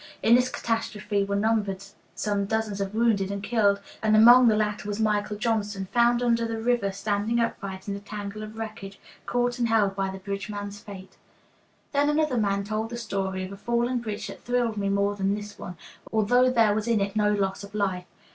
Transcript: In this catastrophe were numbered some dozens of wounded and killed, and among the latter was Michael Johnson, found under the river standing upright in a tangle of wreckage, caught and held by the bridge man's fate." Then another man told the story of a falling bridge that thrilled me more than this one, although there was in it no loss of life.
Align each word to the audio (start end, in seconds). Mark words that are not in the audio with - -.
In 0.23 0.33
this 0.33 0.49
catastrophe 0.49 1.23
were 1.23 1.35
numbered 1.35 1.83
some 2.15 2.45
dozens 2.47 2.81
of 2.81 2.95
wounded 2.95 3.29
and 3.29 3.43
killed, 3.43 3.79
and 4.01 4.15
among 4.15 4.47
the 4.47 4.55
latter 4.55 4.87
was 4.87 4.99
Michael 4.99 5.37
Johnson, 5.37 5.87
found 5.93 6.23
under 6.23 6.43
the 6.47 6.59
river 6.59 6.91
standing 6.91 7.39
upright 7.39 7.87
in 7.87 7.95
a 7.95 7.99
tangle 7.99 8.41
of 8.41 8.57
wreckage, 8.57 8.99
caught 9.27 9.59
and 9.59 9.67
held 9.67 9.95
by 9.95 10.09
the 10.09 10.17
bridge 10.17 10.49
man's 10.49 10.79
fate." 10.79 11.17
Then 11.91 12.09
another 12.09 12.37
man 12.39 12.63
told 12.63 12.89
the 12.89 12.97
story 12.97 13.43
of 13.45 13.51
a 13.51 13.57
falling 13.57 13.99
bridge 13.99 14.25
that 14.25 14.41
thrilled 14.43 14.75
me 14.75 14.89
more 14.89 15.13
than 15.15 15.35
this 15.35 15.59
one, 15.59 15.77
although 16.11 16.49
there 16.49 16.73
was 16.73 16.87
in 16.87 16.99
it 16.99 17.15
no 17.15 17.31
loss 17.31 17.63
of 17.63 17.75
life. 17.75 18.05